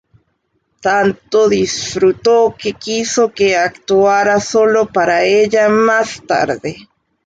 Tanto 0.81 1.43
disfrutó 1.47 2.55
que 2.57 2.73
quiso 2.73 3.31
que 3.31 3.55
actuara 3.55 4.39
solo 4.39 4.87
para 4.87 5.23
ella 5.25 5.69
más 5.69 6.23
tarde. 6.25 6.89